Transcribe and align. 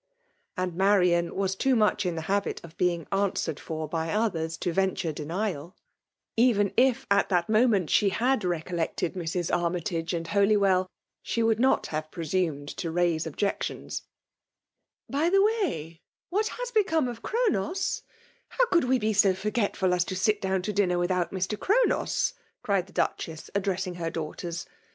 And 0.57 0.73
Marian 0.73 1.35
was 1.35 1.53
too 1.55 1.75
much 1.75 2.07
in 2.07 2.15
the 2.15 2.23
habit 2.23 2.59
of 2.63 2.75
being 2.75 3.05
answered 3.11 3.59
for 3.59 3.87
by 3.87 4.11
others, 4.11 4.57
to 4.57 4.73
ven 4.73 4.95
ture 4.95 5.11
denial. 5.13 5.75
Even 6.35 6.73
if 6.75 7.05
at 7.11 7.29
that 7.29 7.47
moment 7.47 7.91
shehad 7.91 8.39
waMKtE 8.41 8.41
OOMINATIOK. 8.41 8.63
I9S 8.63 8.79
i«eoHeeted 8.79 9.13
Mrs;^ 9.15 10.03
Annyti^ 10.03 10.13
and 10.17 10.25
Holywell, 10.29 10.87
she 11.21 11.43
vould 11.43 11.59
not 11.59 11.83
hanre 11.89 12.11
presmnecl: 12.11 12.75
to 12.77 12.89
raise 12.89 13.25
objectkms. 13.25 14.01
*' 14.57 14.79
By 15.07 15.29
the 15.29 15.37
way^ 15.37 15.99
what 16.31 16.47
has 16.47 16.71
become 16.71 17.07
of 17.07 17.21
ChrOHe»? 17.21 18.01
Hmt 18.57 18.69
coqU 18.71 18.83
we 18.85 18.97
be 18.97 19.13
so 19.13 19.35
forgetful 19.35 19.93
as 19.93 20.03
to 20.05 20.15
sit 20.15 20.41
down 20.41 20.63
to 20.63 20.73
dinner 20.73 20.95
wkhoat 20.97 21.29
Mr. 21.29 21.59
CSironos!^' 21.59 22.33
cried 22.63 22.87
the 22.87 22.93
Dftthess, 22.93 23.51
addiessing 23.51 23.97
her 23.97 24.09
daughters. 24.09 24.65